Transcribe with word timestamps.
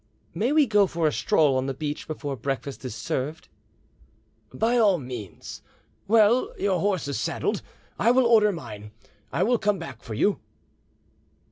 "May 0.33 0.51
we 0.51 0.65
go 0.65 0.87
for 0.87 1.05
a 1.05 1.11
stroll 1.13 1.55
on 1.57 1.67
the 1.67 1.75
beach 1.75 2.07
before 2.07 2.35
breakfast 2.35 2.83
is 2.83 2.95
served?" 2.95 3.49
"By 4.51 4.75
all 4.79 4.97
means. 4.97 5.61
Well, 6.07 6.55
your 6.57 6.79
horse 6.79 7.07
is 7.07 7.19
still 7.21 7.33
saddled. 7.35 7.61
I 7.99 8.09
will 8.09 8.25
order 8.25 8.51
mine—I 8.51 9.43
will 9.43 9.59
come 9.59 9.77
back 9.77 10.01
for 10.01 10.15
you." 10.15 10.39